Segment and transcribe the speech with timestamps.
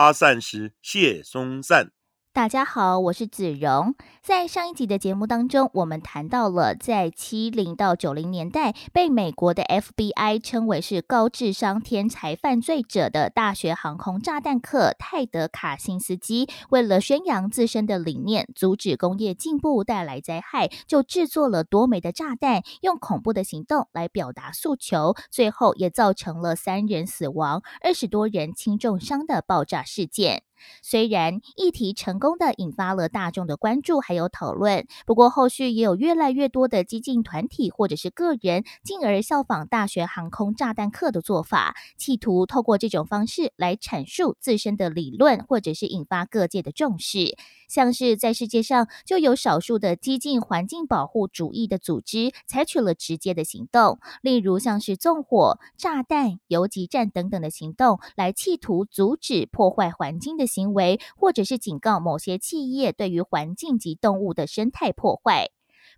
[0.00, 1.90] 阿善师谢松善。
[2.32, 3.94] 大家好，我是子荣。
[4.22, 30.42] 在上一集的节目当中，我们谈到了在七零到九零年代被美国的 FBI 称为是高智商天才犯罪者的大学航空炸弹客泰德卡辛斯基，为了宣扬自身的理念，阻止工业进步带来灾害，就制作了多枚的炸弹，用恐怖的行动来表达诉求，最后也造成了三人死亡、二十多人轻重伤的爆炸事件。
[30.82, 47.36] 虽然议题成功的引发了大众的关注还有讨论，不过后续也有越来越多的激进团体或者是个人，进而效仿大学航空炸弹客的做法，企图透过这种方式来阐述自身的理论，或者是引发各界的重视。
[47.68, 65.50] 像是在世界上就有少数的激进环境保护主义的组织采取了直接的行动，例如像是纵火、炸弹、游击战等等的行动，来企图阻止破坏环境的行为，或者是警告某些企业对于环境及动物的生态破坏。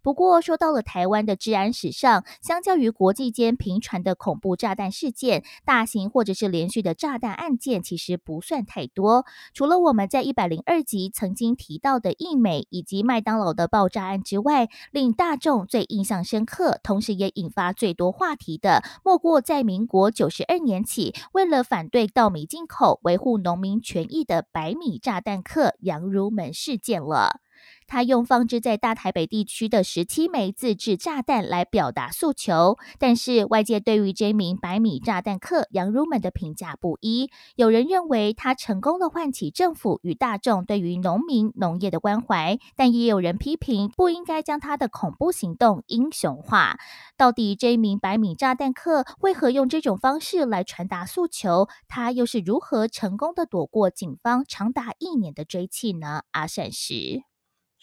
[0.05, 9.25] 不过，说到了台湾的治安史上，相较于国际间频传的恐怖炸弹事件，大型或者是连续的炸弹案件其实不算太多。
[9.55, 27.41] 除了我们在一百零二集曾经提到的易美以及麦当劳的爆炸案之外，令大众最印象深刻，同时也引发最多话题的，莫过在民国九十二年起，为了反对稻米进口、维护农民权益的白米炸弹客杨如门事件了。
[27.87, 37.31] 他用放置在大台北地区的十七枚自制炸弹来表达诉求，但是外界对于这名白米炸弹客杨如门的评价不一。
[37.57, 46.79] 有人认为他成功的唤起政府与大众对于农民农业的关怀，但也有人批评不应该将他的恐怖行动英雄化。
[47.17, 51.69] 到底这名白米炸弹客为何用这种方式来传达诉求？
[51.89, 56.23] 他又是如何成功的躲过警方长达一年的追缉呢？
[56.33, 57.23] 阿善时。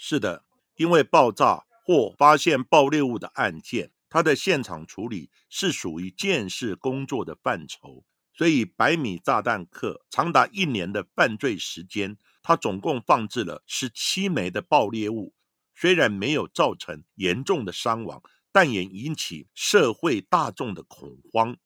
[0.02, 0.46] 是的，
[0.78, 15.34] 因为爆炸或发现爆裂物的案件，它的现场处理是属于建设工作的范畴，所以百米炸弹客长达一年的犯罪时间，他总共放置了十七枚的爆裂物，
[15.76, 18.24] 虽然没有造成严重的伤亡，
[18.54, 21.58] 但也引起社会大众的恐慌。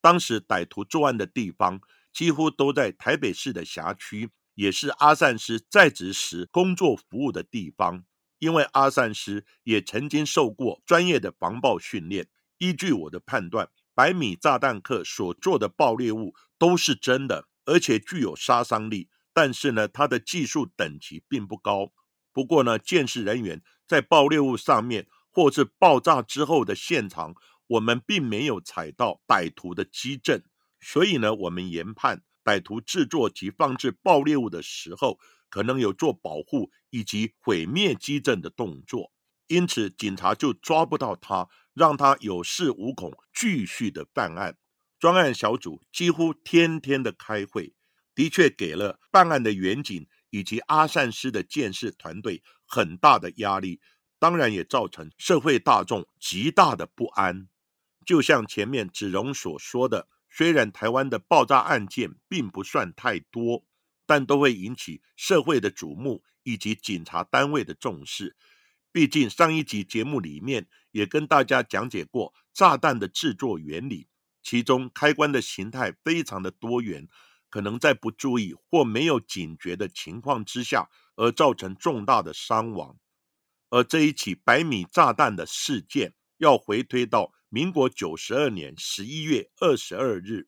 [0.00, 1.78] 当时歹徒作案的地方
[2.10, 4.30] 几乎都在台北市的辖区。
[4.56, 8.04] 也是阿善师在职时工作服务的地方，
[8.38, 12.28] 因为阿善师也曾经受过专业的防爆训练。
[12.58, 19.10] 依据我的判断，百米炸弹客所做的爆裂物都是真的，而且具有杀伤力。
[19.34, 21.92] 但是呢，他的技术等级并不高。
[22.32, 27.34] 不过呢，见识人员在爆裂物上面或是爆炸之后的现场，
[27.66, 30.42] 我们并没有采到歹徒的基阵，
[30.80, 32.22] 所以呢，我们研判。
[32.46, 35.18] 歹徒制作及放置爆裂物的时候，
[35.48, 39.10] 可能有做保护以及毁灭基证的动作，
[39.48, 44.56] 因此警察就抓不到他，让他有恃无恐，继续的办案。
[45.00, 47.74] 专案小组几乎天天的开会，
[48.14, 53.80] 的确给了办案的远景以及阿善师的建设团队很大的压力，
[54.20, 57.48] 当然也造成社会大众极大的不安。
[58.06, 60.06] 就像前面子荣所说的。
[60.36, 63.64] 虽然台湾的爆炸案件并不算太多，
[64.04, 68.36] 但都会引起社会的瞩目以及警察单位的重视。
[68.92, 74.08] 毕竟上一集节目里面也跟大家讲解过炸弹的制作原理，
[74.42, 77.08] 其中开关的形态非常的多元，
[77.48, 82.98] 可能在不注意或没有警觉的情况之下，而造成重大的伤亡。
[83.70, 87.32] 而这一起百米炸弹的事件，要回推到。
[87.56, 90.46] 民国九十二年十一月二十二日，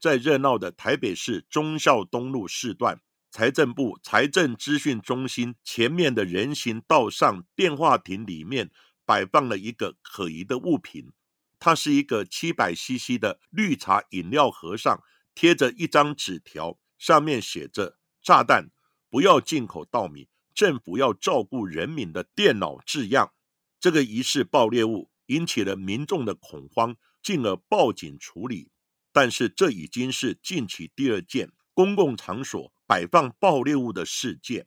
[0.00, 3.00] 在热闹的台北市忠孝东路市段
[3.30, 8.72] 财政部财政资讯中心前面的人行道上电话亭里面，
[9.06, 11.12] 摆放了一个可疑的物品。
[11.60, 15.00] 它是一个七百 CC 的绿茶饮料盒，上
[15.36, 18.70] 贴着一张纸条，上面写着“炸弹
[19.08, 23.32] 不要进口稻米，政府要照顾人民”的电脑字样。
[23.78, 25.08] 这个疑似爆裂物。
[25.28, 28.70] 引起了民众的恐慌，进而报警处理。
[29.10, 34.66] 但是这已经是近期第二件公共场所摆放爆裂物的事件，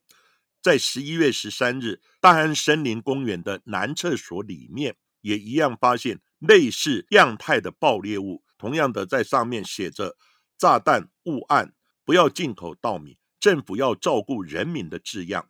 [0.62, 10.18] 在十一月十三日，大安森林公园的男厕所里面也一样发现类似样态的爆裂物，同样的在上面写着
[10.58, 11.74] “炸弹误按，
[12.04, 15.50] 不要进口稻米，政府要照顾人民”的字样。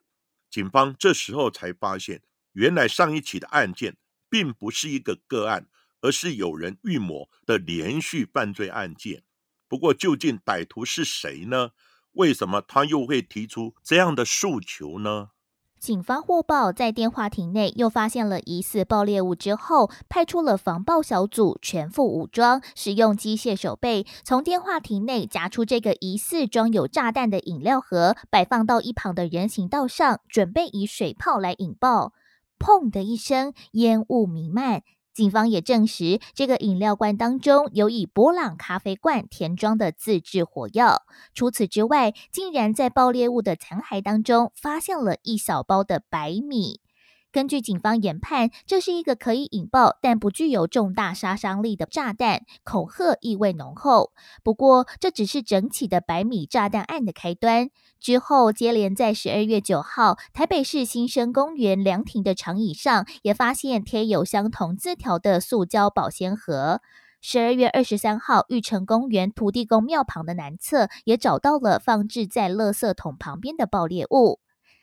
[0.50, 2.22] 警方这时候才发现，
[2.52, 3.98] 原来上一起的案件
[4.32, 5.68] 并不是一个个案，
[6.00, 9.24] 而是有人预谋的连续犯罪案件。
[9.68, 11.72] 不过，究竟歹徒是谁呢？
[12.14, 15.30] 为什么他又会提出这样的诉求呢？
[15.80, 32.14] 警方获报，在电话亭内又发现了疑似爆裂物之后，派出了防爆小组，全副武装，使用机械手背，从电话亭内夹出这个疑似装有炸弹的饮料盒，摆放到一旁的人行道上，准备以水炮来引爆。
[32.62, 34.84] 砰的一声，烟雾弥漫。
[35.14, 41.02] 警方也证实，这个饮料罐当中有以波朗咖啡罐填装的自制火药。
[41.34, 46.80] 除此之外，竟然在爆裂物的残骸当中发现了一小包的白米。
[47.32, 54.12] 根据警方研判，这是一个可以引爆但不具有重大杀伤力的炸弹，恐吓意味浓厚。
[54.44, 57.70] 不过，这只是整起的百米炸弹案的开端。
[58.02, 66.82] 之后，接连在十二月九号，台北市新生公园凉亭的长椅上，也发现贴有相同字条的塑胶保鲜盒。
[67.22, 74.40] 十二月二十三号，玉成公园土地公庙旁的南侧，也找到了放置在垃圾桶旁边的爆裂物。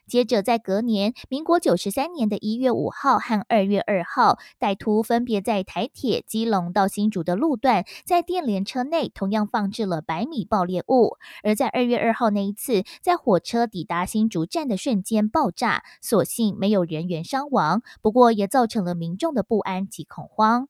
[0.08, 11.18] 接着，在隔年，民国九十三年的一月五号和二月二号，歹徒分别在台铁基隆到新竹的路段，在电联车内同样放置了百米爆裂物。
[11.44, 20.68] 而在二月二号那一次，在火车抵达新竹站的瞬间爆炸，所幸没有人员伤亡，不过也造成了民众的不安及恐慌。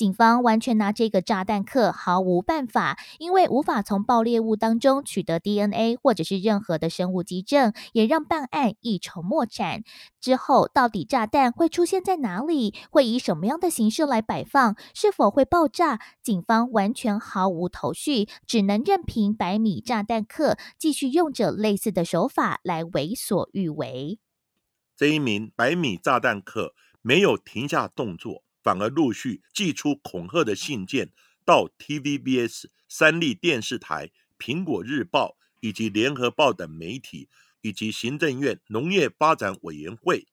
[0.00, 9.82] 警方完全拿这个炸弹客毫无办法，因为无法从爆裂物当中取得 DNA 或者是任何的生物基证，也让办案一筹莫展。
[10.18, 12.74] 之后到底炸弹会出现在哪里？
[12.90, 14.74] 会以什么样的形式来摆放？
[14.94, 16.00] 是否会爆炸？
[16.22, 24.18] 警方完全毫无头绪，只能任凭百米炸弹客继续用着类似的手法来为所欲为。
[24.96, 28.42] 这一名百米炸弹客没有停下动作。
[28.62, 31.12] 反而陆续寄出恐吓的信件
[31.44, 37.28] 到 TVBS、三立电视台、苹果日报以及联合报等媒体，
[37.60, 40.26] 以及行政院农业发展委员会。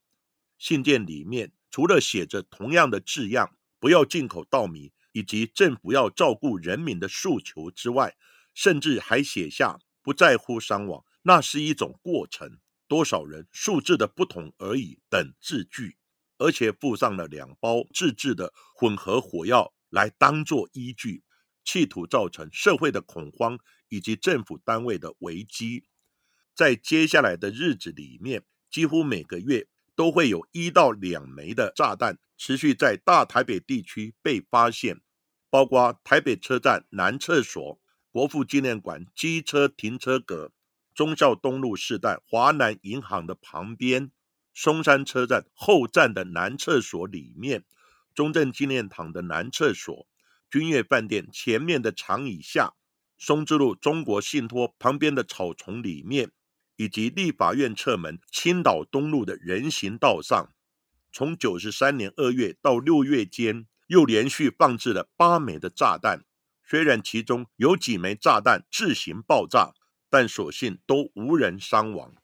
[0.58, 8.16] 信件里面除了写着同样的字样“不要进口稻米”以及政府要照顾人民的诉求之外，
[8.54, 15.98] 甚至还写下“不在乎伤亡，那是一种过程，多少人数字的不同而已”等字句。
[16.38, 21.24] 而且附上了两包自制的混合火药来当做依据，
[21.64, 23.58] 企图造成社会的恐慌
[23.90, 25.86] 以及政府单位的危机。
[26.56, 35.02] 在接下来的日子里面，几乎每个月都会有一到两枚的炸弹持续在大台北地区被发现，
[35.50, 37.80] 包括台北车站南厕所、
[38.12, 40.52] 国父纪念馆机车停车格、
[40.94, 44.12] 忠孝东路四段华南银行的旁边。
[44.60, 47.64] 松山车站后站的男厕所里面，
[48.16, 50.08] 中正纪念堂的男厕所，
[50.50, 52.74] 君悦饭店前面的长椅下，
[53.20, 56.32] 松之路中国信托旁边的草丛里面，
[56.76, 60.52] 以及立法院侧门青岛东路的人行道上，
[61.14, 66.26] 从九十三年二月到六月间，又连续放置了八枚的炸弹。
[66.64, 69.76] 虽然其中有几枚炸弹自行爆炸，
[70.10, 72.16] 但所幸都无人伤亡。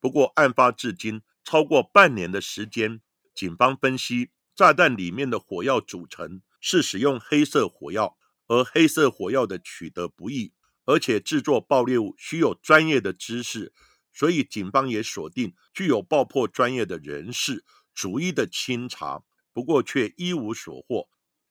[0.00, 1.22] 不过案发至今。
[1.50, 3.00] 超过半年的时间，
[3.34, 10.52] 警方分析炸弹里面的火药组成是使用黑色火药，而黑色火药的取得不易，
[10.84, 13.72] 而且制作爆裂物需有专业的知识，
[14.12, 17.64] 所以警方也锁定具有爆破专业的人士，
[17.94, 19.22] 逐一的清查，
[19.54, 21.08] 不过却一无所获。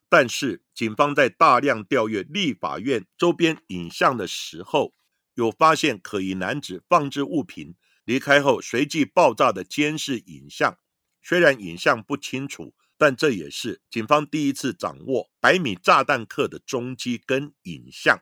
[0.08, 4.94] 但是警方在大量调阅立法院周边影像的时候，
[5.34, 7.74] 有发现可疑男子放置物品。
[8.08, 10.80] 离开后随即爆炸的监视影像，
[11.22, 18.22] 虽然影像不清楚，但这也是警方第一次掌握百米炸弹客的踪迹跟影像。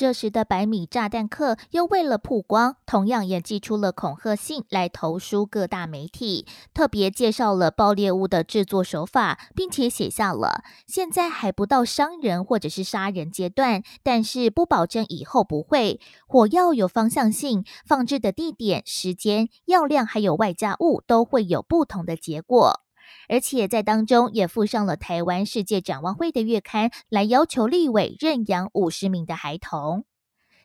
[0.00, 16.00] 这时的百米炸弹客又为了曝光，同样也寄出了恐吓信来投书各大媒体，特别介绍了爆裂物的制作手法，并且写下了现在还不到伤人或者是杀人阶段，但是不保证以后不会。
[16.26, 22.80] 火药有方向性，放置的地点、时间、药量还有外加物都会有不同的结果。
[23.28, 30.04] 而且在当中也附上了台湾世界展望会的月刊，来要求立委认养五十名的孩童。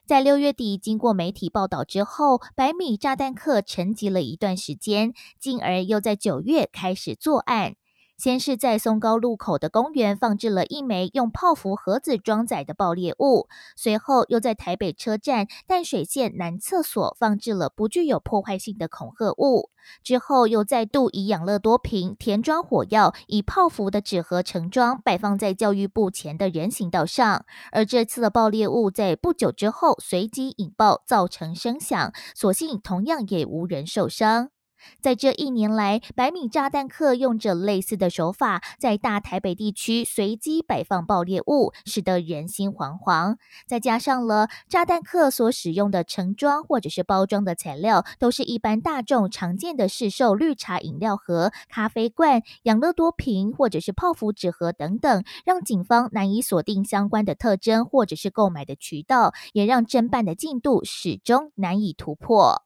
[0.05, 7.75] 在六月底，经过媒体报道之后，百米炸弹客沉寂了一段时间，进而又在九月开始作案。
[8.17, 19.69] 先是在松高路口的公园放置了一枚用泡芙盒子装载的爆裂物，随后又在台北车站淡水线男厕所放置了不具有破坏性的恐吓物，
[20.01, 27.45] 之后又再度以养乐多瓶填装火药，以泡芙的纸盒盛装摆放在教育部前的人行道上。
[27.71, 34.54] 而这次的爆裂物在不久之后随机引爆，造成声响，所幸同样也无人受伤。
[35.01, 43.37] 在这一年来，百米炸弹客用着类似的手法，在大台北地区随机摆放爆裂物，使得人心惶惶。
[43.67, 62.63] 再加上了炸弹客所使用的盛装或者是包装的材料，都是一般大众常见的市售绿茶饮料盒、咖啡罐、养乐多瓶或者是泡芙纸盒等等，让警方难以锁定相关的特征或者是购买的渠道，也让侦办的进度始终难以突破。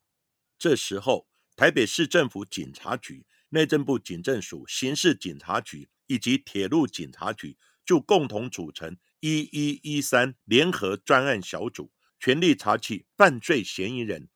[0.57, 1.28] 这时候。
[1.59, 14.29] 台北市政府警察局、内政部警政署、刑事警察局以及铁路警察局就共同组成一一一三联合专案小组，全力查缉犯罪嫌疑人。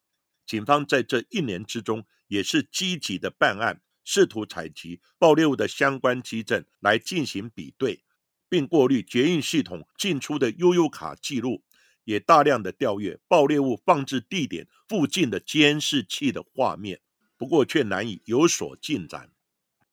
[0.45, 8.03] 警方在这一年之中也是积极的办案，试图采集爆裂物的相关基证来进行比对，
[8.49, 11.63] 并过滤捷运系统进出的悠悠卡记录。
[12.03, 16.99] 也大量的调阅爆裂物放置地点附近的监视器的画面。
[17.37, 19.31] 不过却难以有所进展。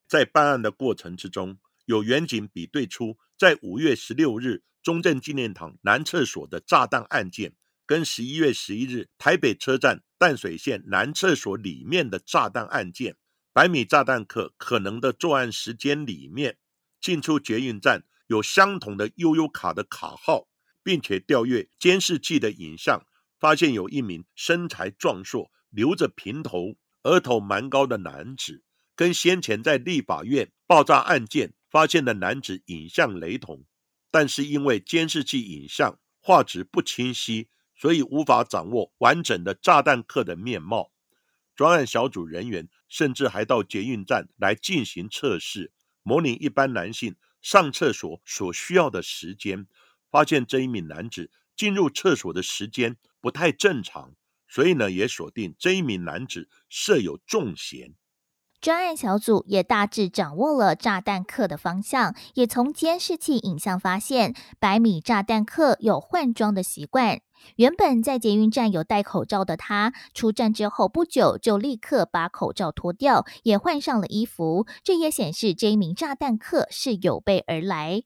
[0.07, 7.55] 在办案的过程之中，有远景比对出，在五月十六日中正纪念堂男厕所的炸弹案件，
[7.87, 13.17] 跟十一月十一日台北车站淡水线男厕所里面的炸弹案件，
[13.53, 16.59] 百米炸弹客可能的作案时间里面，
[17.01, 20.49] 进出捷运站有相同的悠悠卡的卡号，
[20.83, 23.05] 并且调阅监视器的影像，
[23.39, 26.77] 发现有一名身材壮硕、留着平头。
[27.03, 28.63] 额头蛮高的男子，
[28.95, 33.65] 跟先前在立法院爆炸案件发现的男子影像雷同，
[34.11, 40.93] 但是因为监视器影像画质不清晰，所以无法掌握完整的炸弹客的面貌。
[41.57, 49.67] 专案小组人员甚至还到捷运站来进行测试，模拟一般男性上厕所所需要的时间，
[50.11, 54.15] 发现这一名男子进入厕所的时间不太正常。
[54.51, 57.95] 所以呢，也锁定这一名男子设有重嫌。
[58.61, 67.23] 专案小组也大致掌握了炸弹客的方向，也从监视器影像发现，百米炸弹客有换装的习惯。
[67.57, 74.67] 原本在捷运站有戴口罩的他，出站之后不久就立刻把口罩脱掉，也换上了衣服。
[74.85, 78.03] 这也显示这一名炸弹客是有备而来。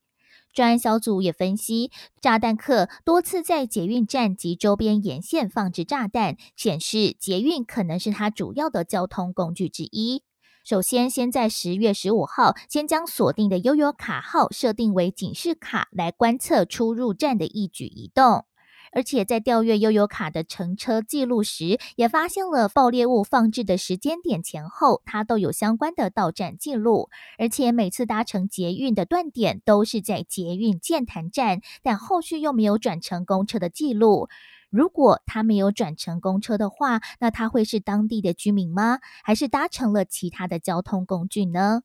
[0.55, 10.23] 专案小组也分析，炸弹客多次在捷运站及周边沿线放置炸弹，显示捷运可能是他主要的交通工具之一。
[10.65, 18.47] 首先，先在十月十五号，先将锁定的悠悠卡号设定为警示卡，来观测出入站的一举一动。
[18.95, 27.11] 而且在调阅悠游卡的乘车记录时，也发现了爆裂物放置的时间点前后，它都有相关的到站记录。
[27.39, 34.29] 而且每次搭乘捷运的断点都是在捷运建潭站，但后续又没有转乘公车的记录。
[34.71, 38.99] 如果他没有转乘公车的话，那他会是当地的居民吗？
[39.23, 41.83] 还是搭乘了其他的交通工具呢？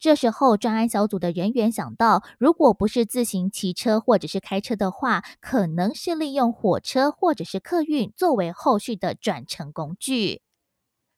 [0.00, 10.40] 这时候，专案小组的人员想到，如果不是自行骑车或者是开车的话，可能是利用火车或者是客运作为后续的转乘工具。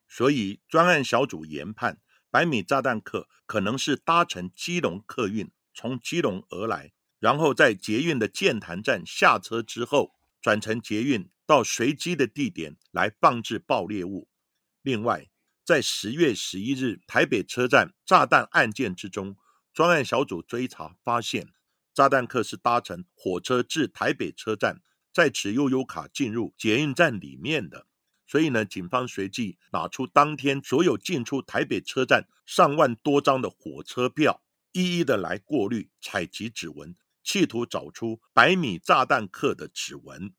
[0.08, 1.98] 所以，专案小组研判，
[2.28, 10.10] 百米炸弹客可能是搭乘基隆客运从基隆而来，然后在捷运的建潭站下车之后，
[10.40, 14.26] 转乘捷运到随机的地点来放置爆裂物。
[14.82, 15.28] 另外，
[15.64, 19.36] 在十月十一日台北车站炸弹案件之中，
[19.72, 21.52] 专案小组追查发现，
[21.94, 27.86] 炸弹客是搭乘火车至台北车站，再持悠悠卡进入捷运站里面的。
[28.26, 34.42] 所以呢，警方随即拿出当天所有进出台北车站上万多张的火车票，
[34.72, 40.34] 一一的来过滤采集指纹，企图找出百米炸弹客的指纹。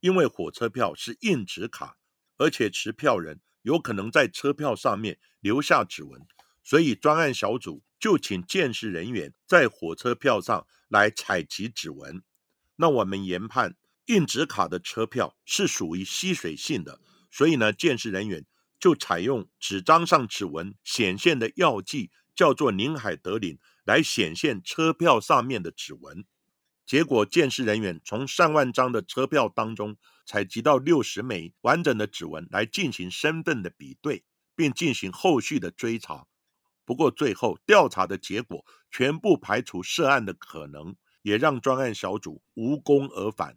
[0.00, 1.98] 因为火车票是硬纸卡，
[2.36, 3.40] 而且持票人。
[3.66, 6.22] 有可能在车票上面留下指纹，
[6.62, 12.22] 所以专案小组就请鉴识人员在火车票上来采集指纹。
[12.76, 18.46] 那我们研判硬纸卡的车票是属于吸水性的，所以呢，鉴识人员
[18.78, 26.24] 就采用纸张上指纹显现的药剂，叫做宁海德林，来显现车票上面的指纹。
[26.86, 34.24] 结果鉴识人员从上万张的车票当中采集到六十枚完整的指纹来进行身份的比对，
[34.54, 36.28] 并进行后续的追查。
[36.84, 43.56] 不过最后调查的结果全部排除涉案的可能，也让专案小组无功而返。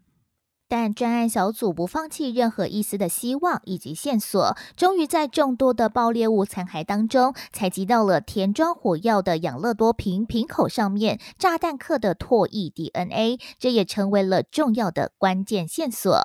[0.70, 16.22] 但专案小组不放弃任何一丝的希望以及线索，终于在众多的爆裂物残骸当中采集到了填装火药的养乐多瓶瓶口上面炸弹客的唾液 DNA，这也成为了重要的关键线索。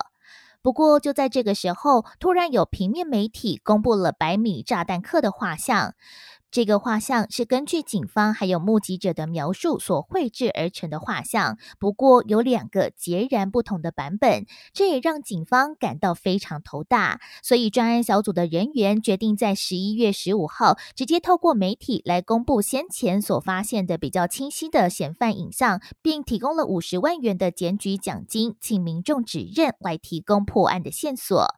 [0.60, 5.94] 不过就在这个时候，突然有平面媒体公布了百米炸弹客的画像。
[6.54, 17.20] 这个画像是根据警方还有目击者的描述所绘制而成的画像，不过有两个截然不同的版本，这也让警方感到非常头大。
[17.42, 31.48] 所以专案小组的人员决定在十一月十五号直接透过媒体来公布先前所发现的比较清晰的嫌犯影像，并提供了五十万元的检举奖金，请民众指认来提供破案的线索。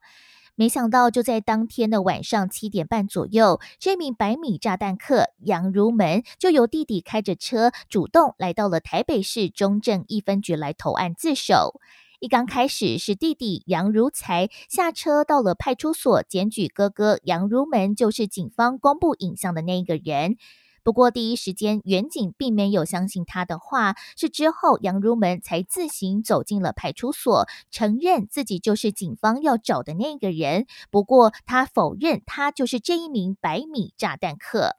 [0.58, 11.78] 没想到，就在当天的晚上七点半左右，这名百米炸弹客杨如门就由弟弟开着车，主动来到了台北市中正一分局来投案自首。
[12.20, 20.38] 一刚开始是弟弟杨如才下车到了派出所检举哥哥杨如门，就是警方公布影像的那一个人。
[20.86, 23.96] 不过，第一时间，远景并没有相信他的话。
[24.16, 30.68] 是之后，杨如门才自行走进了派出所，承认自己就是警方要找的那个人。
[30.88, 34.76] 不过，他否认他就是这一名百米炸弹客。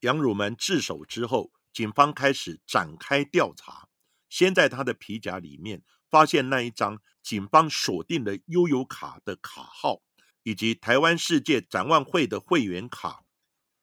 [0.00, 3.88] 杨如门自首之后，警方开始展开调查。
[4.28, 10.02] 先在他的皮夹里面发现那一张警方锁定的悠游卡的卡号，
[10.42, 13.22] 以及台湾世界展望会的会员卡。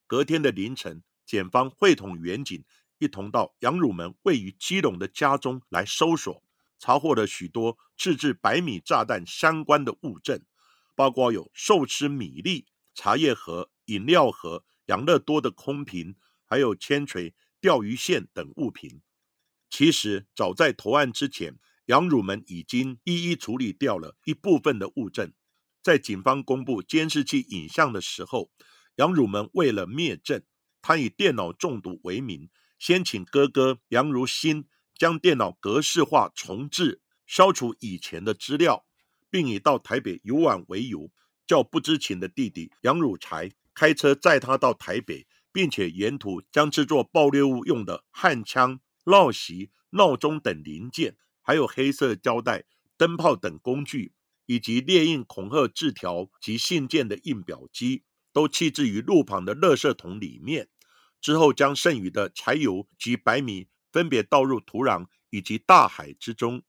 [0.06, 1.02] 隔天的凌晨。
[1.26, 2.64] 检方会同远警
[3.00, 6.44] 一同到杨汝门位于基隆的家中来搜索，
[6.80, 10.42] 查获了许多自制百米炸弹相关的物证，
[10.96, 19.02] 包括有寿司米粒、茶叶盒、饮料盒、养乐多的空瓶，还有铅锤、钓鱼线等物品。
[19.70, 25.34] 其实早在投案之前，杨汝门已经一一处理掉了一部分的物证。
[25.82, 28.52] 在警方公布监视器影像的时候，
[28.96, 30.44] 杨汝门为了灭证。
[30.84, 38.86] 他以电脑中毒为名，先请哥哥杨如新将电脑格式化重置，消除以前的资料，
[39.30, 41.10] 并以到台北游玩为由，
[41.48, 52.66] 叫不知情的弟弟杨汝才开车载他到台北，并且沿途将制作爆裂物用的焊枪、烙席、闹钟等零件，还有黑色胶带、
[52.98, 54.12] 灯泡等工具，
[54.46, 60.68] 以及列印恐吓字条及信件的印表机，都弃置于路旁的垃圾桶里面。
[61.22, 66.62] 之后，将剩余的柴油及白米分别倒入土壤以及大海之中。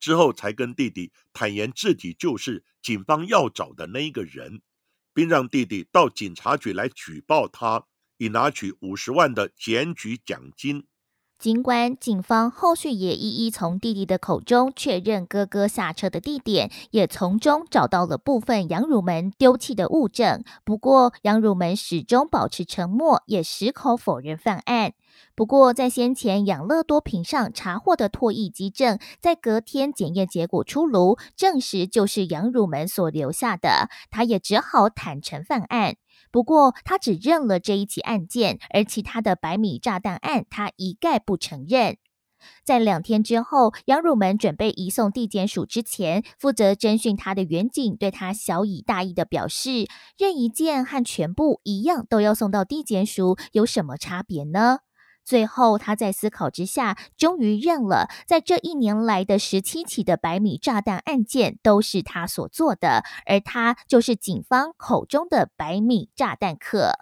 [0.00, 4.62] 之后，才跟弟弟坦言自己就是警方要找的那一个人，
[5.14, 10.86] 并让弟弟到警察局来举报他，以拿取五十万的检举奖金。
[11.40, 24.92] 尽管警方后续也一一从弟弟的口中确认哥哥下车的地点，也从中找到了部分杨汝门丢弃的物证，不过杨汝门始终保持沉默，也矢口否认犯案。
[25.34, 35.96] 不过，在先前养乐多瓶上查获的唾液基证，在隔天检验结果出炉，证实就是杨汝门所留下的，他也只好坦诚犯案。
[36.30, 41.96] 不过，他只认了这一起案件，而其他的百米炸弹案，他一概不承认。
[42.64, 54.78] 在两天之后，杨汝门准备移送地检署之前，负责侦讯他的远警对他小以大意的表示：“任一件和全部一样，都要送到地检署，有什么差别呢？”
[55.30, 66.94] 最后，他在思考之下，终于认了，在这一年来的十七起的百米炸弹案件都是他所做的，而他就是警方口中的百米炸弹客。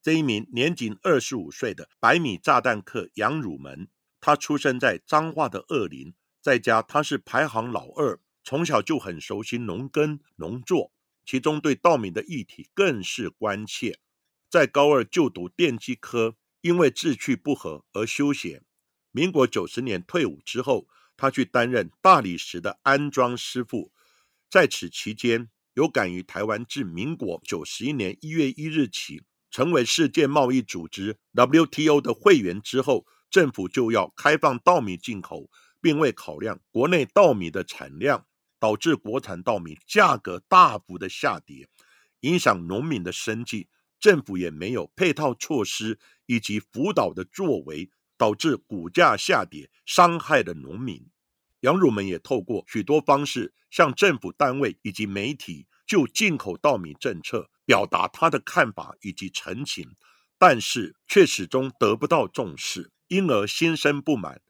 [0.00, 3.88] 这一名年仅二十五岁的百米炸弹客杨汝门，
[4.22, 10.92] 他出生在彰化的二林，在家他是排行老二，从小就很熟悉农耕农作，
[11.26, 13.98] 其中对稻米的议题更是关切。
[14.48, 16.36] 在高二就读电机科。
[16.64, 18.64] 因为志趣不合而休闲。
[19.10, 23.92] 民国九十年退伍之后，他去担任大理石的安装师傅。
[24.48, 35.50] 在此期间，有感于台湾自民国九十一年一月一日起成为世界贸易组织 WTO 的会员之后，政府就要开放稻米进口，
[35.82, 38.26] 并未考量国内稻米的产量，
[38.58, 41.68] 导致国产稻米价格大幅的下跌，
[42.20, 43.68] 影响农民的生计。
[44.04, 51.08] 政府也没有配套措施以及辅导的作为，导致股价下跌，伤害了农民。
[51.60, 59.96] 养乳们也透过许多方式向政府单位以及媒体就进口稻米政策表达他的看法以及陈情，
[60.38, 64.42] 但是却始终得不到重视，因而心生不满。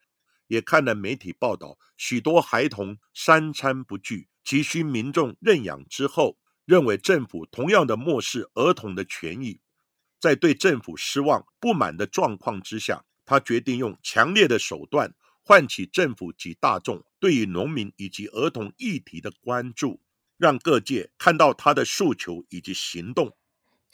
[0.48, 9.60] 也看了媒体报道，许多孩童三餐不具，急需民众认养之后，认为政府同样的漠视儿童的权益。
[10.20, 20.00] 在对政府失望不满的状况之下，他决定用强烈的手段唤起政府及大众对于农民以及儿童议题的关注，
[20.38, 23.36] 让各界看到他的诉求以及行动。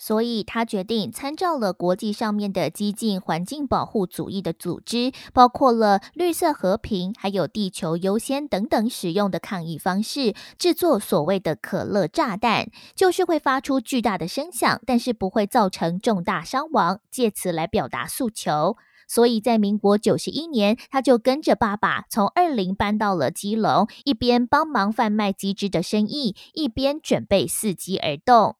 [0.02, 18.78] 所以他决定参照了国际上面的激进环境保护主义的组织，包括了绿色和平、还有地球优先等等使用的抗议方式，制作所谓的可乐炸弹，就是会发出巨大的声响，但是不会造成重大伤亡，借此来表达诉求。
[19.06, 28.56] 所以在民国九十一年，他就跟着爸爸从二林搬到了基隆，一边帮忙贩卖鸡汁的生意，一边准备伺机而动。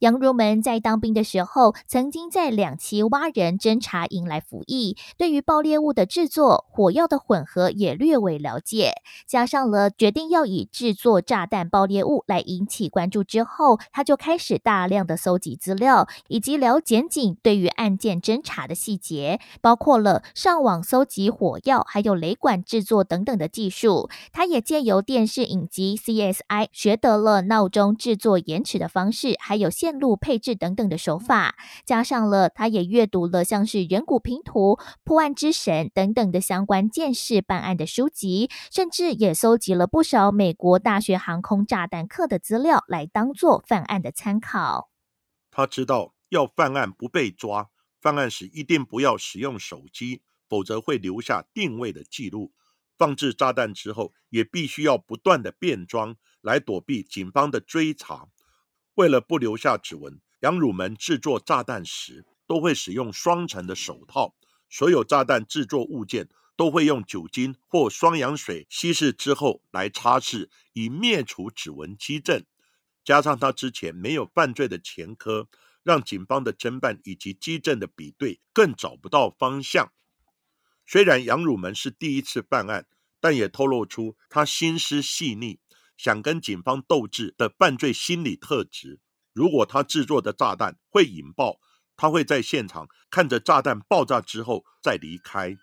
[0.00, 8.92] 杨如门在当兵的时候，曾经在两栖蛙人侦察营来服役，对于爆裂物的制作、火药的混合也略微了解。
[9.26, 24.10] 加上了决定要以制作炸弹爆裂物来引起关注之后，他就开始大量的搜集资料，以及了检警对于案件侦查的细节，包括了上网搜集火药还有雷管制作等等的技术。
[24.30, 44.90] 他也借由电视影集 CSI 学得了闹钟制作延迟的方式，还有线路配置等等的手法，加上了他也阅读了像是人骨拼图、破案之神等等的相关见识办案的书籍，甚至也搜集了不少美国大学航空炸弹课的资料来当做犯案的参考。
[45.52, 47.70] 他知道要犯案不被抓，
[48.00, 52.52] 犯案时一定不要使用手机，否则会留下定位的记录。
[52.98, 58.26] 放置炸弹之后，也必须要不断的变装来躲避警方的追查。
[58.96, 64.34] 为了不留下指纹，杨汝门制作炸弹时都会使用双层的手套。
[64.68, 72.44] 所有炸弹制作物件都会用酒精或双氧水稀释之后来擦拭，以灭除指纹基证。
[73.04, 75.48] 加上他之前没有犯罪的前科，
[75.82, 79.92] 让警方的侦办以及基证的比对更找不到方向。
[80.86, 82.86] 虽然杨汝门是第一次犯案，
[83.20, 85.60] 但也透露出他心思细腻。
[85.96, 89.00] 想跟警方斗智的犯罪心理特质。
[89.32, 91.60] 如果他制作的炸弹会引爆，
[91.96, 95.56] 他会在现场看着炸弹爆炸之后再离开。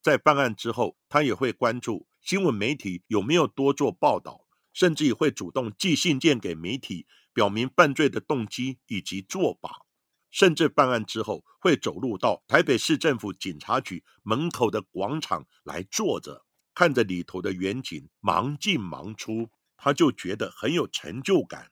[0.00, 9.84] 在办案之后，他也会关注新闻媒体有没有多做报道，甚至也会主动寄信件给媒体，表明犯罪的动机以及做法。
[10.30, 19.50] 甚至办案之后，会走入到台北市政府警察局门口的广场来坐着，看着里头的远景忙进忙出。
[19.78, 21.70] 他就觉得很有成就感，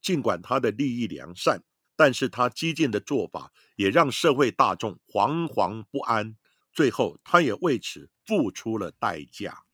[0.00, 1.62] 尽管他的利益良善，
[1.94, 6.36] 但是他激进的做法也让社会大众惶惶不安，
[6.72, 9.64] 最后他也为此付出了代价。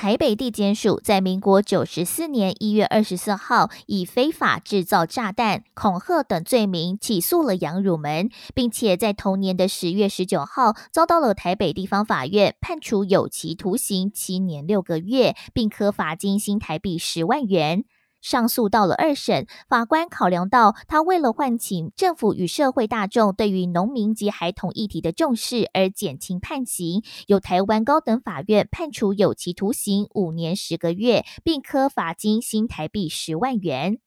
[0.00, 17.84] 台北地检署在民国九十四年一月二十四号，以非法制造炸弹、恐吓等罪名起诉了杨汝门，并且在同年的十月十九号，遭到了台北地方法院判处有期徒刑七年六个月，并科罚金新台币十万元。
[18.20, 33.98] 上诉到了二审，法官考量到他为了唤起政府与社会大众对于农民及孩童议题的重视而减轻判刑，由台湾高等法院判处有期徒刑五年十个月，并科罚金新台币十万元。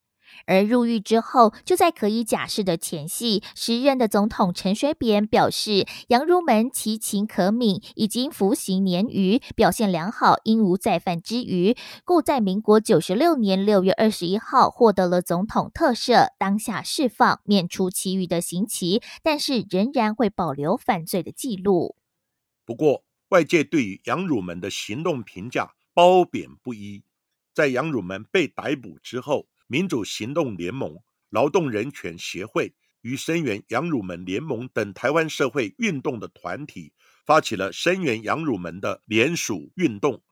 [0.46, 21.96] 而入狱之后，就在可以假释的前夕，时任的总统陈水扁表示，杨如门其情可悯，已经服刑年余，表现良好，应无再犯之余，故在民国九十六年六月二十一号获得了总统特赦，当下释放，免除其余的刑期，但是仍然会保留犯罪的记录。
[22.66, 27.04] 不过，外界对于杨汝门的行动评价褒贬不一。
[27.54, 30.98] 在杨汝门被逮捕之后，民主行动联盟、
[31.30, 36.94] 劳动人权协会与声援杨汝门联盟等台湾社会运动的团体
[37.26, 40.24] 发起了声援杨汝门的联署运动。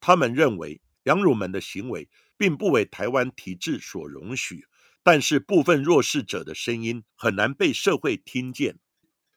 [0.00, 4.66] 他们认为杨汝门的行为并不为台湾体制所容许，
[5.02, 8.78] 但是部分弱势者的声音很难被社会听见。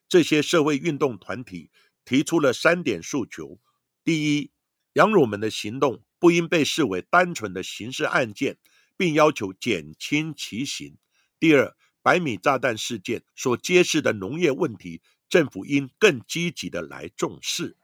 [0.08, 1.70] 这些社会运动团体
[2.04, 3.60] 提出了三点诉求：
[4.04, 4.52] 第一，
[4.94, 8.58] 杨汝门的行动不应被视为单纯的刑事案件。
[9.00, 10.98] 并要求减轻其刑。
[11.40, 17.78] 第二，百米炸弹事件所揭示的农业问题，政府应更积极的来重视。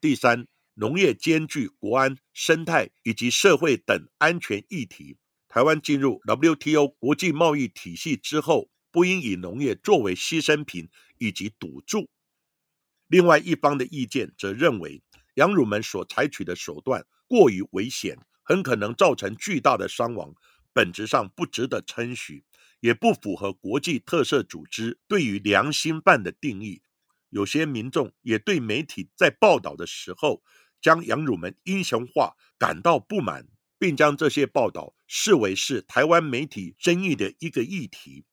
[0.00, 5.18] 第三，农业兼具国安、生态以及社会等安全议题。
[5.48, 12.08] 台湾进入 WTO 国际贸易体系之后，不应以农业作为牺牲品以及赌注。
[13.08, 15.02] 另外一方的意见则认为，
[15.34, 20.32] 杨汝门所采取的手段过于危险，很可能造成巨大的伤亡，
[20.72, 22.44] 本质上不值得称许，
[22.80, 26.82] 也不符合国际特赦组织对于良心犯的定义。
[27.28, 30.42] 有些民众也对媒体在报道的时候
[30.80, 33.46] 将杨汝门英雄化感到不满，
[33.78, 38.24] 并将这些报道视为是台湾媒体争议的一个议题。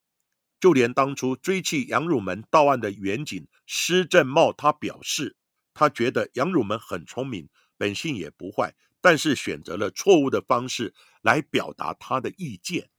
[0.58, 5.36] 就连当初追缉杨汝门到案的远警施正茂，他表示，
[5.72, 8.74] 他觉得杨汝门很聪明，本性也不坏，
[9.08, 10.92] 但是选择了错误的方式
[11.22, 12.90] 来表达他的意见。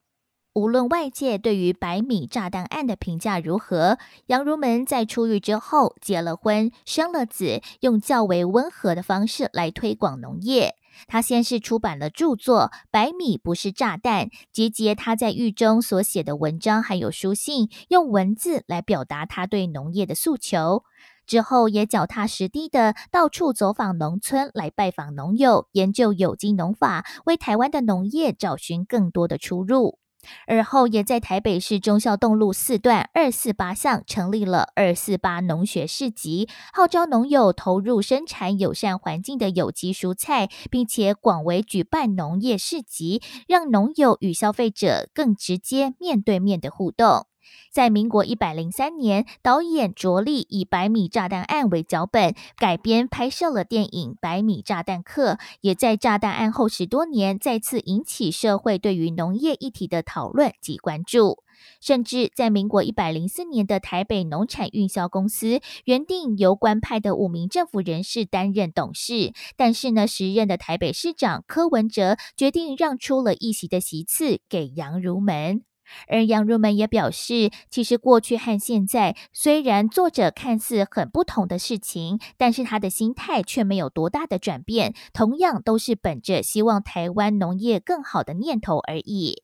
[0.54, 10.74] 无论外界对于百米炸弹案的评价如何，杨如门在出狱之后结了婚，生了子，用较为温和的方式来推广农业。
[11.06, 20.84] 他先是出版了著作《百米不是炸弹》，集结他在狱中所写的文章还有书信，用文字来表达他对农业的诉求。
[21.30, 30.00] 之后也脚踏实地的到处走访农村，来拜访农友，研究有机农法，为台湾的农业找寻更多的出路。
[30.48, 47.29] 而后也在台北市忠孝东路四段二四八巷成立了二四八农学市集，号召农友投入生产友善环境的有机蔬菜，并且广为举办农业市集，让农友与消费者更直接面对面的互动。
[47.72, 61.44] 在民国一百零三年，导演着力以百米炸弹案为脚本改编拍摄了电影《百米炸弹客》，也在炸弹案后十多年再次引起社会对于农业议题的讨论及关注。
[61.82, 75.64] 甚至在民国一百零四年的台北农产运销公司，原定由官派的五名政府人士担任董事，但是呢，时任的台北市长柯文哲决定让出了一席的席次给杨如门。
[76.08, 89.43] 而杨如门也表示，其实过去和现在虽然做着看似很不同的事情，但是他的心态却没有多大的转变，同样都是本着希望台湾农业更好的念头而已。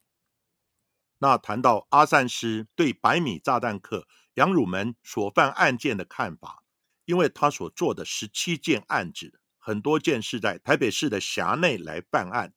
[1.19, 4.05] 那谈到阿善师对百米炸弹客
[4.35, 6.63] 杨汝门所犯案件的看法，
[7.05, 12.53] 因为他所做的十七件案子，很多件是在台北市的辖内来办案。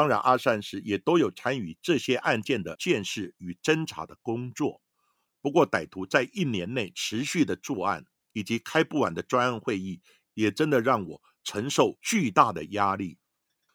[0.00, 4.80] 当然，阿善师也都有参与这些案件的见识与侦查的工作。
[5.42, 10.00] 不过，歹徒在一年内持续的作案，以及开不完的专案会议，
[10.32, 13.18] 也真的让我承受巨大的压力。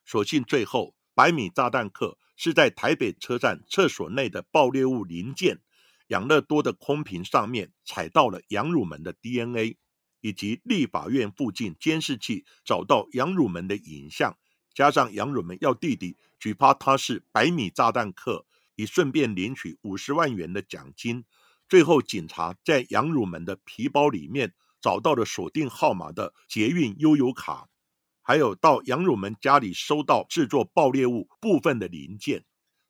[0.03, 5.61] 所幸最后，百米炸弹客是在台北车站厕所内的爆裂物零件
[6.07, 9.77] 养乐多的空瓶上面采到了杨汝门的 DNA，
[10.21, 14.35] 以及立法院附近监视器找到杨汝门的影像。
[14.75, 21.23] 加上杨汝门要弟弟举发他是百米炸弹客，以顺便领取五十万元的奖金。
[21.67, 27.69] 最后，警察在杨汝门的皮包里面找到了锁定号码的捷运悠游卡，
[28.21, 32.45] 还有到杨汝门家里收到制作爆裂物部分的零件。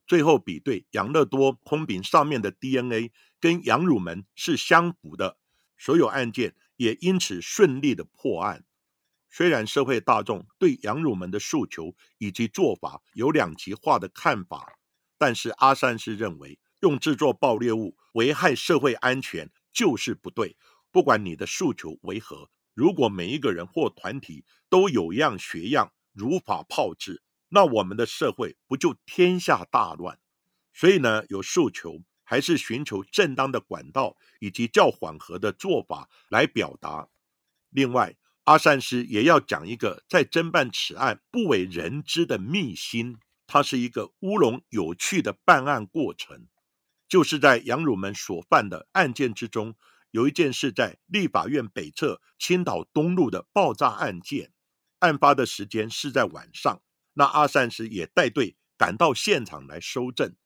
[0.06, 5.38] 最后比对养乐多空瓶上面的 DNA 跟杨汝门是相符的，
[5.78, 8.65] 所有案件也因此顺利的破案。
[9.36, 14.78] 虽然社会大众对杨汝门的诉求以及做法有两极化的看法，
[15.18, 20.56] 但是阿三是认为用制作爆裂物危害社会安全就是不对。
[20.90, 30.18] 不管你的诉求为何，如果每一个人或团体都有样学样，如法炮制，那我们的社会不就天下大乱？
[30.72, 37.10] 所以呢，有诉求还是寻求正当的管道以及较缓和的做法来表达。
[37.68, 38.16] 另外。
[38.46, 46.46] 阿善师也要讲一个在侦办此案不为人知的秘辛，它是一个乌龙有趣的办案过程。
[47.08, 49.74] 就是在杨汝门所犯的案件之中，
[50.12, 54.52] 有一件是在立法院北侧青岛东路的爆炸案件，
[55.00, 56.80] 案发的时间是在晚上。
[57.14, 60.36] 那阿善师也带队赶到现场来收证，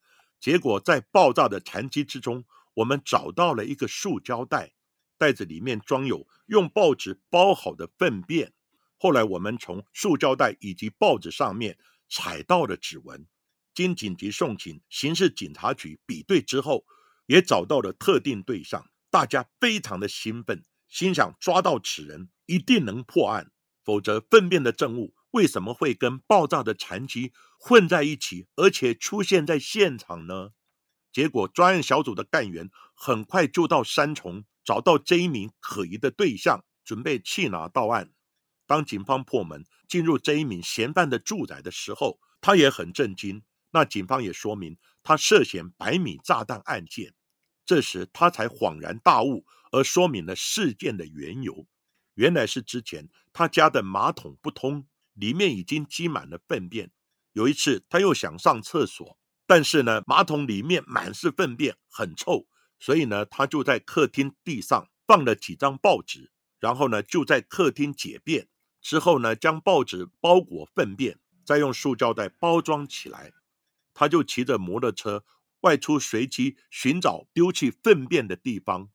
[0.40, 4.72] 结果在爆炸的残机之中，我们找到了一个塑胶袋。
[5.20, 8.54] 袋子里面装有用报纸包好的粪便。
[8.96, 11.76] 后来我们从塑胶袋以及报纸上面
[12.08, 13.26] 采到了指纹，
[13.74, 16.86] 经紧急送请刑事警察局比对之后，
[17.26, 18.88] 也找到了特定对象。
[19.10, 23.52] 大家非常的兴奋，心想抓到此人一定能破案。
[23.84, 30.52] 否则，粪便的证物为什么会跟爆炸的残疾混在一起，而且出现在现场呢？
[31.12, 34.44] 结果专案小组的干员很快就到三重。
[34.64, 38.12] 找到这一名可疑的对象，准备弃拿到案。
[38.66, 43.42] 当警方破门进入这一名嫌犯的住宅的时候，他也很震惊。
[43.72, 47.14] 那警方也说明他涉嫌百米炸弹案件。
[47.64, 51.66] 这时他才恍然大悟，而说明了事件的缘由。
[52.14, 56.90] 原来是之前他家的马桶不通，里面已经积满了粪便。
[57.32, 62.46] 有一次他又想上厕所，但是呢，马桶里面满是粪便，很臭，
[62.80, 68.48] 所以呢，他就在客厅地上放了几张报纸，然后呢，就在客厅解便。
[68.80, 73.32] 之后呢，将报纸包裹粪便，再用塑胶袋包装起来。
[73.92, 75.22] 他就骑着摩托车
[75.60, 78.88] 外出随机寻找丢弃粪便的地方，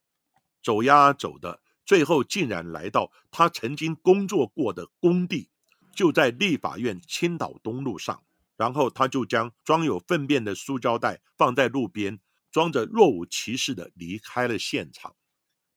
[0.64, 5.52] 走呀走的，最后竟然来到他曾经工作过的工地，
[5.96, 8.24] 就在立法院青岛东路上。
[8.58, 12.20] 然后他就将装有粪便的塑胶袋放在路边，
[12.56, 15.14] 装着若无其事的离开了现场。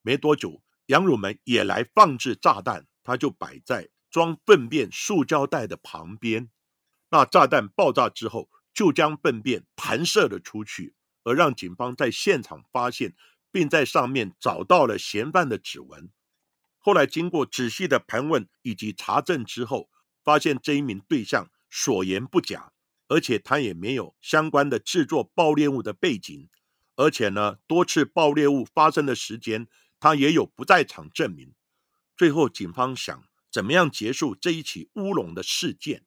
[0.00, 3.88] 没多久，杨汝门也来放置炸弹，他就摆在。
[4.10, 6.50] 装粪便塑胶袋的旁边，
[7.10, 13.16] 那炸弹爆炸之后，就将粪便弹射了出去，而让警方在现场发现，
[13.50, 16.12] 并在上面找到了嫌犯的指纹。
[16.78, 19.90] 后来经过仔细的盘问以及查证之后，
[20.22, 22.72] 发现这一名对象所言不假，
[23.08, 26.48] 而且他也没有相关的制作爆裂物的背景，
[26.98, 29.68] 而且呢，多次爆裂物发生的时间，
[30.00, 31.54] 他也有不在场证明。
[32.16, 33.24] 最后，警方想。
[33.50, 36.04] 怎么样结束这一起乌龙的事件？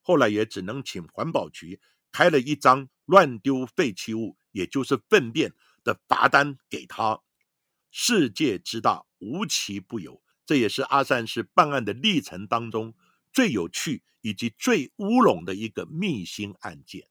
[0.00, 1.80] 后来也只能请环保局
[2.12, 5.52] 开了一张乱丢废弃物，也就是粪便
[5.82, 7.20] 的罚单给他。
[7.90, 12.94] 世界之大，无奇不有，这也是阿善师办案的历程当中
[13.32, 17.08] 最有趣以及最乌龙的一个秘辛案件。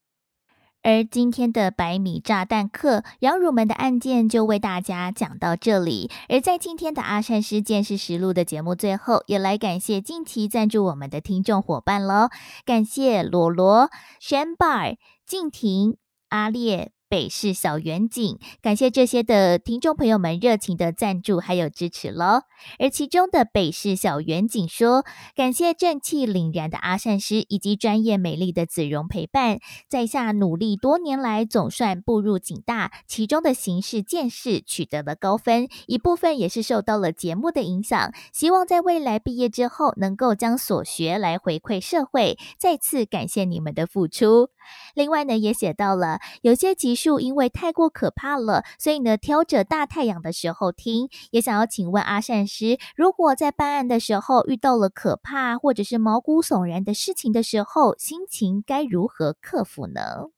[0.84, 6.12] 而今天的百米炸弹客杨汝门的案件就为大家讲到这里。
[6.30, 12.30] 而在今天的阿善师见识实录的节目最后，也来感谢近期赞助我们的听众伙伴喽，
[12.66, 15.98] 感谢罗罗、轩 bar、静婷、
[16.30, 16.92] 阿烈。
[17.14, 22.42] 北市小远景，感谢这些的听众朋友们热情的赞助还有支持喽。
[22.80, 38.12] 而其中的北市小远景说，感谢正气凛然的阿善师以及专业美丽的子荣陪伴，在下努力多年来，总算步入警大，其中的形式见识取得了高分，一部分也是受到了节目的影响。
[38.34, 42.40] 希望在未来毕业之后，能够将所学来回馈社会。
[42.58, 44.50] 再次感谢你们的付出。
[44.94, 51.10] 另外呢，也写到了有些集数因为太过可怕了，所以呢挑着大太阳的时候听。
[51.32, 60.30] 也想要请问阿善师，如果在办案的时候遇到了可怕或者是毛骨悚然的事情的时候，心情该如何克服呢？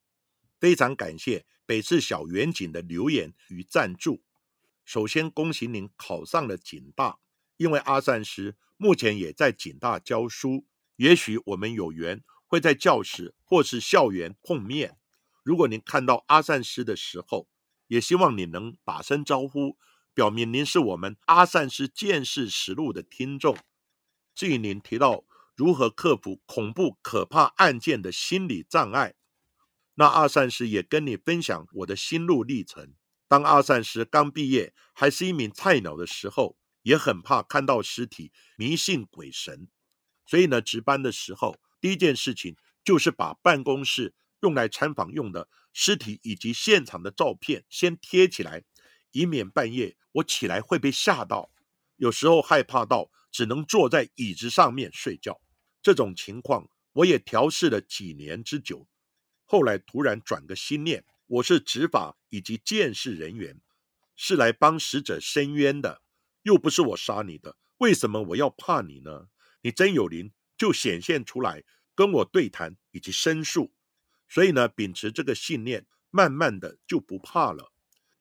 [0.59, 4.21] 非常感谢北市小远景的留言与赞助。
[4.83, 7.17] 首先恭喜您考上了警大，
[7.57, 12.21] 因为阿善师目前也在警大教书，也许我们有缘。
[12.47, 14.97] 会在教室或是校园碰面。
[15.43, 17.47] 如果您看到阿善师的时候，
[17.88, 19.77] 也希望你能打声招呼，
[20.13, 23.55] 表明您是我们阿善师见识实录的听众。
[24.34, 25.23] 至于您提到
[25.55, 29.13] 如何克服恐怖可怕案件的心理障碍，
[29.95, 32.93] 那阿善师也跟你分享我的心路历程。
[33.27, 39.67] 当阿善师刚毕业，还是一名菜鸟的时候，也很怕看到尸体，迷信鬼神，
[40.25, 41.58] 所以呢，值班的时候。
[41.81, 48.63] 第一件事情就是把办公室用来参访用的尸体以及现场的照片先贴起来，
[49.11, 51.51] 以免半夜我起来会被吓到。
[51.97, 55.41] 有时候害怕到只能坐在椅子上面睡觉，
[55.81, 58.88] 这种情况我也调试了几年之久。
[59.45, 63.61] 后来突然转个心念，我是执法以及监视人员，
[64.15, 66.01] 是来帮死者伸冤的，
[66.43, 69.27] 又不是我杀你的，为什么我要怕你呢？
[69.61, 71.63] 你真有灵，就显现出来。
[71.98, 73.72] 跟我对谈以及申诉，
[74.28, 77.72] 所以呢，秉持这个信念，慢慢的就不怕了。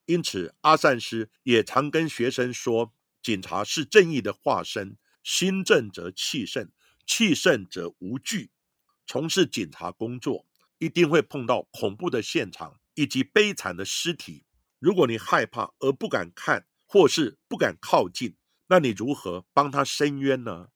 [0.06, 6.70] 因此，阿善师也常跟学生说：警察是正义的化身，心正则气盛，
[7.04, 8.52] 气盛则无惧。
[9.08, 10.46] 从事警察工作，
[10.78, 14.44] 一定会碰到恐怖的现场以及悲惨的尸体。
[14.78, 18.36] 如果你害怕而不敢看，或是不敢靠近，
[18.68, 20.68] 那你如何帮他伸冤呢？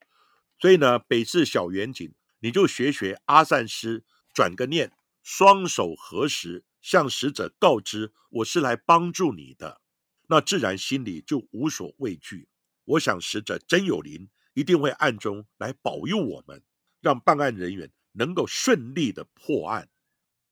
[0.59, 2.13] 所以呢，北市小远景。
[2.41, 9.81] 你就学学阿善师，转个念，双手合十，向使者告知我是来帮助你的，
[10.29, 12.47] 那自然心里就无所畏惧。
[12.85, 16.63] 我想死者真有灵，一定会暗中来保佑我们，
[17.01, 19.89] 让办案人员能够顺利的破案。